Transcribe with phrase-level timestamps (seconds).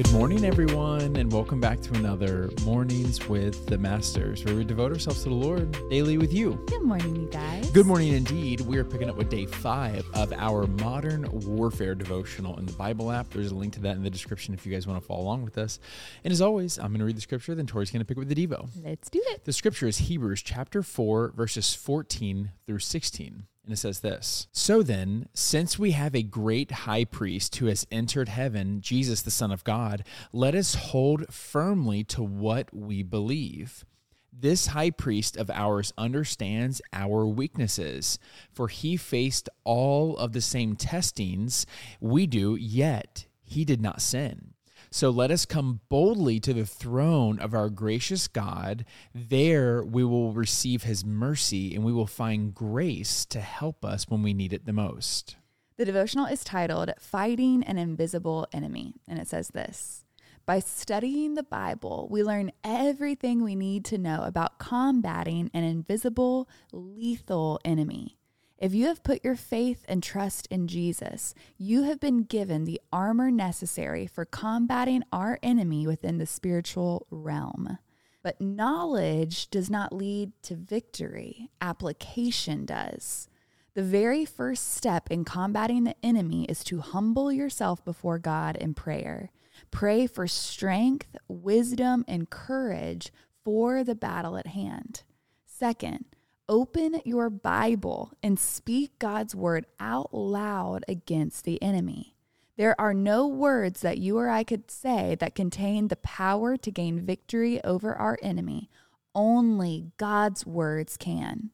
[0.00, 4.92] Good morning, everyone, and welcome back to another Mornings with the Masters, where we devote
[4.92, 6.54] ourselves to the Lord daily with you.
[6.68, 7.68] Good morning, you guys.
[7.68, 8.62] Good morning, indeed.
[8.62, 13.12] We are picking up with day five of our Modern Warfare devotional in the Bible
[13.12, 13.28] app.
[13.28, 15.44] There's a link to that in the description if you guys want to follow along
[15.44, 15.78] with us.
[16.24, 18.20] And as always, I'm going to read the scripture, then Tori's going to pick up
[18.20, 18.70] with the Devo.
[18.82, 19.44] Let's do it.
[19.44, 23.44] The scripture is Hebrews chapter 4, verses 14 through 16.
[23.70, 27.86] And it says this So then, since we have a great high priest who has
[27.92, 30.02] entered heaven, Jesus, the Son of God,
[30.32, 33.84] let us hold firmly to what we believe.
[34.32, 38.18] This high priest of ours understands our weaknesses,
[38.52, 41.64] for he faced all of the same testings
[42.00, 44.54] we do, yet he did not sin.
[44.92, 48.84] So let us come boldly to the throne of our gracious God.
[49.14, 54.22] There we will receive his mercy and we will find grace to help us when
[54.22, 55.36] we need it the most.
[55.76, 60.04] The devotional is titled Fighting an Invisible Enemy, and it says this.
[60.44, 66.48] By studying the Bible, we learn everything we need to know about combating an invisible,
[66.72, 68.18] lethal enemy.
[68.60, 72.78] If you have put your faith and trust in Jesus, you have been given the
[72.92, 77.78] armor necessary for combating our enemy within the spiritual realm.
[78.22, 83.30] But knowledge does not lead to victory, application does.
[83.72, 88.74] The very first step in combating the enemy is to humble yourself before God in
[88.74, 89.30] prayer.
[89.70, 93.10] Pray for strength, wisdom, and courage
[93.42, 95.02] for the battle at hand.
[95.46, 96.04] Second,
[96.50, 102.16] open your Bible and speak God's word out loud against the enemy.
[102.56, 106.70] There are no words that you or I could say that contain the power to
[106.72, 108.68] gain victory over our enemy.
[109.14, 111.50] Only God's words can.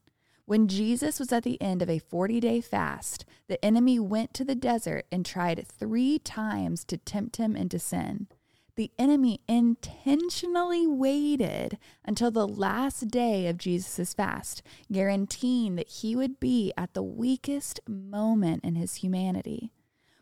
[0.47, 4.45] When Jesus was at the end of a 40 day fast, the enemy went to
[4.45, 8.29] the desert and tried three times to tempt him into sin
[8.77, 16.39] the enemy intentionally waited until the last day of Jesus' fast, guaranteeing that he would
[16.39, 19.73] be at the weakest moment in his humanity.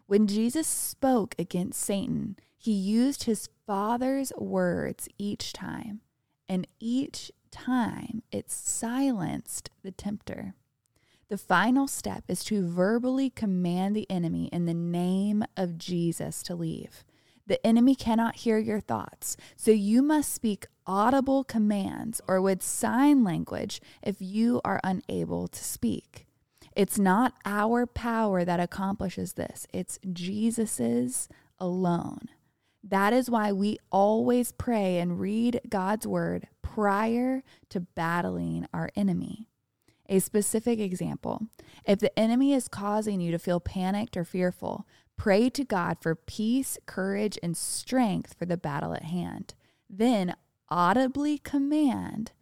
[0.06, 6.00] When Jesus spoke against Satan, he used his Father's words each time,
[6.48, 10.54] and each time it silenced the tempter.
[11.28, 16.54] The final step is to verbally command the enemy in the name of Jesus to
[16.54, 17.03] leave.
[17.47, 23.22] The enemy cannot hear your thoughts, so you must speak audible commands or with sign
[23.22, 26.27] language if you are unable to speak.
[26.75, 31.28] It's not our power that accomplishes this, it's Jesus's
[31.59, 32.28] alone.
[32.82, 39.49] That is why we always pray and read God's word prior to battling our enemy.
[40.09, 41.47] A specific example
[41.87, 46.14] if the enemy is causing you to feel panicked or fearful, Pray to God for
[46.14, 49.54] peace, courage, and strength for the battle at hand.
[49.88, 50.34] Then
[50.69, 52.32] audibly command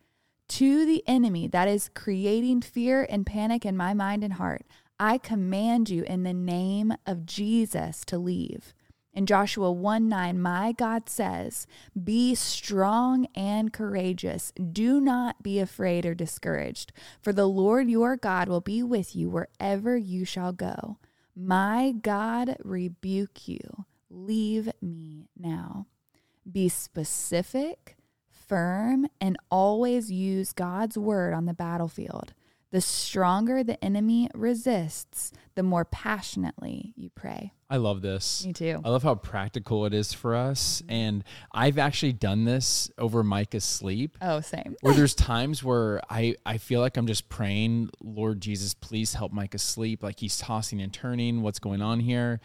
[0.49, 4.67] to the enemy that is creating fear and panic in my mind and heart
[5.05, 8.73] I command you in the name of Jesus to leave.
[9.13, 11.67] In Joshua 1 9, my God says,
[12.05, 14.53] Be strong and courageous.
[14.53, 19.29] Do not be afraid or discouraged, for the Lord your God will be with you
[19.29, 20.99] wherever you shall go.
[21.35, 23.87] My God rebuke you.
[24.11, 25.87] Leave me now.
[26.51, 27.97] Be specific,
[28.29, 32.35] firm, and always use God's word on the battlefield.
[32.73, 37.53] The stronger the enemy resists, the more passionately you pray.
[37.69, 38.47] I love this.
[38.47, 38.81] Me too.
[38.83, 40.81] I love how practical it is for us.
[40.81, 40.93] Mm-hmm.
[40.93, 44.17] And I've actually done this over Micah's sleep.
[44.23, 44.75] Oh, same.
[44.81, 49.33] where there's times where I, I feel like I'm just praying, Lord Jesus, please help
[49.33, 50.03] Micah sleep.
[50.03, 51.43] Like he's tossing and turning.
[51.43, 52.41] What's going on here?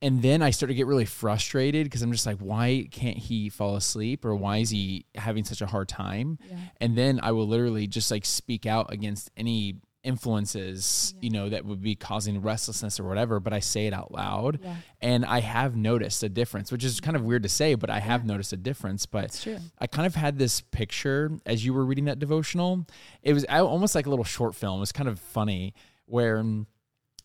[0.00, 3.48] And then I start to get really frustrated because I'm just like, why can't he
[3.48, 6.38] fall asleep or why is he having such a hard time?
[6.48, 6.56] Yeah.
[6.80, 11.20] And then I will literally just like speak out against any influences, yeah.
[11.24, 14.60] you know, that would be causing restlessness or whatever, but I say it out loud.
[14.62, 14.76] Yeah.
[15.00, 17.98] And I have noticed a difference, which is kind of weird to say, but I
[17.98, 19.04] have noticed a difference.
[19.04, 19.44] But
[19.80, 22.86] I kind of had this picture as you were reading that devotional.
[23.22, 24.76] It was almost like a little short film.
[24.76, 25.74] It was kind of funny
[26.06, 26.66] where um,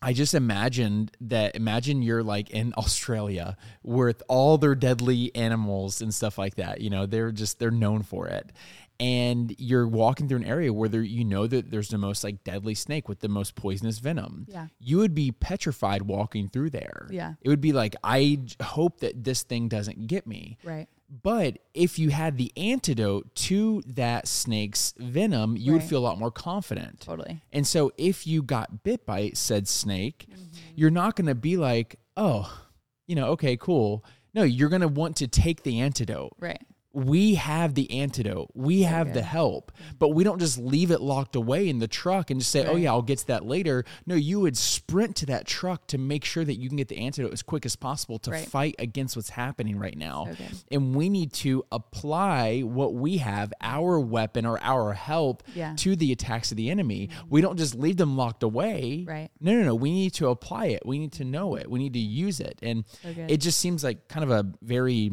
[0.04, 6.12] I just imagined that imagine you're like in Australia with all their deadly animals and
[6.12, 6.80] stuff like that.
[6.82, 8.52] You know, they're just they're known for it.
[9.00, 12.44] And you're walking through an area where there you know that there's the most like
[12.44, 14.46] deadly snake with the most poisonous venom.
[14.48, 14.68] Yeah.
[14.78, 17.08] You would be petrified walking through there.
[17.10, 17.34] Yeah.
[17.40, 20.58] It would be like, I hope that this thing doesn't get me.
[20.62, 20.86] Right.
[21.08, 25.80] But if you had the antidote to that snake's venom, you right.
[25.80, 27.00] would feel a lot more confident.
[27.00, 27.42] Totally.
[27.52, 30.42] And so if you got bit by said snake, mm-hmm.
[30.74, 32.64] you're not going to be like, oh,
[33.06, 34.04] you know, okay, cool.
[34.34, 36.32] No, you're going to want to take the antidote.
[36.38, 36.62] Right.
[36.94, 38.50] We have the antidote.
[38.54, 42.30] We have the help, but we don't just leave it locked away in the truck
[42.30, 45.26] and just say, "Oh yeah, I'll get to that later." No, you would sprint to
[45.26, 48.18] that truck to make sure that you can get the antidote as quick as possible
[48.20, 48.46] to Right.
[48.48, 50.26] fight against what's happening right now.
[50.26, 50.38] Good.
[50.70, 55.74] And we need to apply what we have, our weapon or our help Yeah.
[55.78, 57.08] to the attacks of the enemy.
[57.28, 59.04] We don't just leave them locked away.
[59.06, 59.30] Right.
[59.40, 59.74] No, no, no.
[59.74, 60.86] We need to apply it.
[60.86, 61.70] We need to know it.
[61.70, 62.58] We need to use it.
[62.62, 65.10] And So it just seems like kind of a very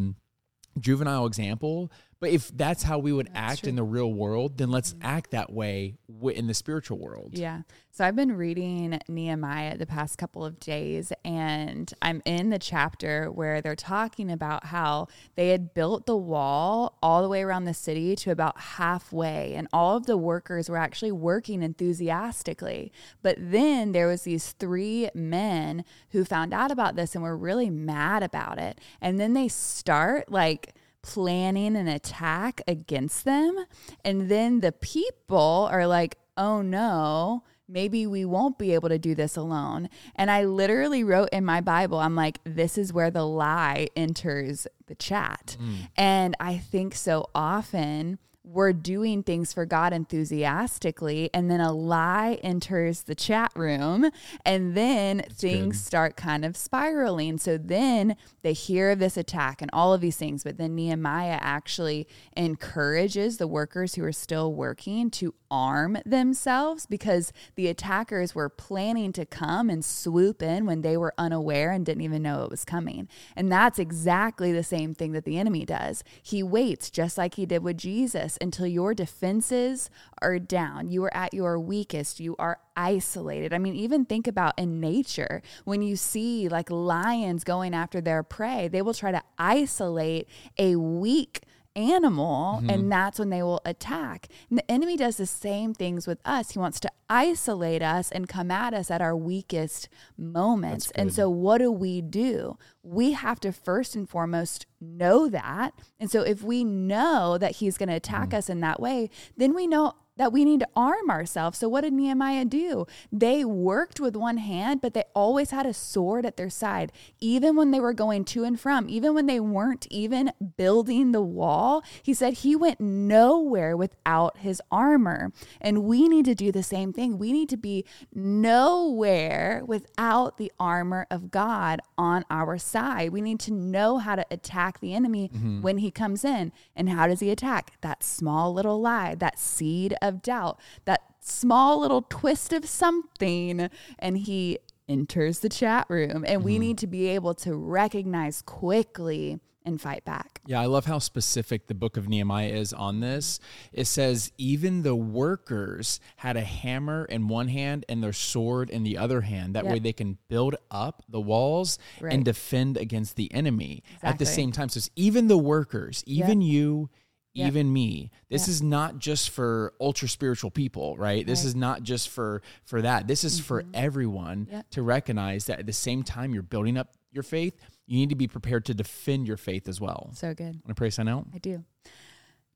[0.80, 1.92] juvenile example.
[2.22, 5.52] But if that's how we would act in the real world, then let's act that
[5.52, 7.32] way in the spiritual world.
[7.34, 7.64] Yeah.
[7.90, 13.32] So I've been reading Nehemiah the past couple of days, and I'm in the chapter
[13.32, 17.74] where they're talking about how they had built the wall all the way around the
[17.74, 22.92] city to about halfway, and all of the workers were actually working enthusiastically.
[23.24, 27.72] But then there was these three men who found out about this and were really
[27.72, 28.80] mad about it.
[29.02, 33.66] And then they start like planning an attack against them.
[34.04, 39.16] And then the people are like, oh no, maybe we won't be able to do
[39.16, 39.90] this alone.
[40.16, 44.68] And I literally wrote in my Bible, I'm like, this is where the lie enters
[44.88, 45.58] the chat.
[45.60, 45.76] Mm.
[45.96, 52.40] And I think so often we're doing things for God enthusiastically, and then a lie
[52.44, 54.10] enters the chat room,
[54.44, 57.38] and then things start kind of spiraling.
[57.38, 61.38] So then they hear of this attack and all of these things, but then Nehemiah
[61.40, 68.50] actually encourages the workers who are still working to arm themselves because the attackers were
[68.50, 72.50] planning to come and swoop in when they were unaware and didn't even know it
[72.50, 73.08] was coming.
[73.36, 76.04] And that's exactly the same thing that the enemy does.
[76.24, 79.90] He waits just like he did with Jesus until your defenses
[80.22, 80.90] are down.
[80.90, 82.20] You are at your weakest.
[82.20, 83.54] You are isolated.
[83.54, 88.24] I mean, even think about in nature when you see like lions going after their
[88.24, 91.42] prey, they will try to isolate a weak
[91.76, 92.90] animal and mm-hmm.
[92.90, 94.28] that's when they will attack.
[94.50, 96.52] And the enemy does the same things with us.
[96.52, 100.92] He wants to isolate us and come at us at our weakest moments.
[100.92, 102.58] And so what do we do?
[102.84, 105.74] We have to first and foremost know that.
[106.00, 108.38] And so if we know that he's going to attack mm.
[108.38, 111.58] us in that way, then we know that we need to arm ourselves.
[111.58, 112.86] So, what did Nehemiah do?
[113.12, 117.56] They worked with one hand, but they always had a sword at their side, even
[117.56, 121.84] when they were going to and from, even when they weren't even building the wall.
[122.04, 125.34] He said he went nowhere without his armor.
[125.60, 127.18] And we need to do the same thing.
[127.18, 127.84] We need to be
[128.14, 133.12] nowhere without the armor of God on our side.
[133.12, 135.64] We need to know how to attack the enemy mm-hmm.
[135.64, 136.52] when he comes in.
[136.76, 137.74] And how does he attack?
[137.82, 143.70] That small little lie, that seed of doubt, that small little twist of something.
[144.00, 146.26] And he enters the chat room.
[146.28, 146.62] And we mm-hmm.
[146.62, 150.42] need to be able to recognize quickly and fight back.
[150.46, 153.40] Yeah, I love how specific the book of Nehemiah is on this.
[153.72, 158.84] It says even the workers had a hammer in one hand and their sword in
[158.84, 159.56] the other hand.
[159.56, 162.14] That way they can build up the walls Right.
[162.14, 164.70] and defend against the enemy at the same time.
[164.70, 166.90] So it's even the workers, even you,
[167.34, 167.48] Yep.
[167.48, 168.12] even me.
[168.30, 168.50] This Yep.
[168.50, 171.26] is not just for ultra spiritual people, right?
[171.26, 171.48] This Right.
[171.48, 173.08] is not just for for that.
[173.08, 173.72] This is for mm-hmm.
[173.74, 174.70] everyone Yep.
[174.72, 177.58] to recognize that at the same time you're building up your faith,
[177.88, 180.12] you need to be prepared to defend your faith as well.
[180.14, 180.56] So good.
[180.56, 181.28] Want to pray sign out?
[181.34, 181.64] I do.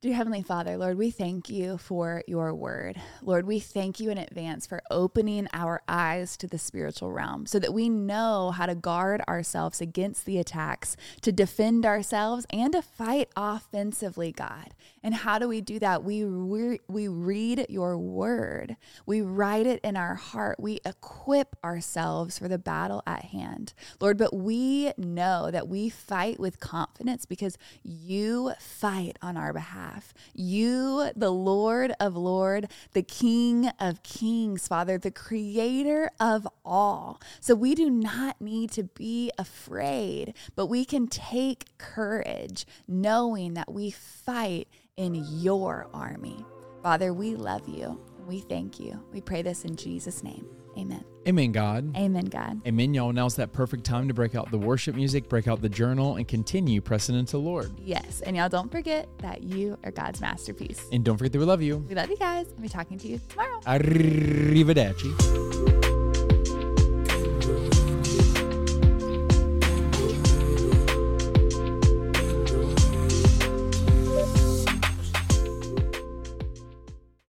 [0.02, 3.02] Dear Heavenly Father, Lord, we thank you for your word.
[3.24, 7.58] Lord, we thank you in advance for opening our eyes to the spiritual realm so
[7.58, 12.84] that we know how to guard ourselves against the attacks, to defend ourselves, and to
[12.84, 14.76] fight offensively, God.
[15.06, 16.04] And how do we do that?
[16.04, 22.40] We, re- we read your word, we write it in our heart, we equip ourselves
[22.40, 23.76] for the battle at hand.
[24.02, 30.12] Lord, but we know that we fight with confidence because you fight on our behalf.
[30.34, 37.22] You, the Lord of Lord, the King of Kings, Father, the creator of all.
[37.40, 43.72] So we do not need to be afraid, but we can take courage knowing that
[43.72, 44.68] we fight
[44.98, 46.46] in your army.
[46.82, 48.00] Father, we love you.
[48.26, 49.02] We thank you.
[49.12, 50.48] We pray this in Jesus' name.
[50.78, 51.04] Amen.
[51.28, 51.96] Amen, God.
[51.96, 52.62] Amen, God.
[52.68, 53.14] Amen, y'all.
[53.14, 56.28] Now's that perfect time to break out the worship music, break out the journal, and
[56.28, 57.72] continue pressing into the Lord.
[57.80, 58.22] Yes.
[58.22, 60.86] And y'all don't forget that you are God's masterpiece.
[60.92, 61.78] And don't forget that we love you.
[61.78, 62.48] We love you guys.
[62.56, 63.60] I'll be talking to you tomorrow.
[63.62, 65.85] Arrivederci.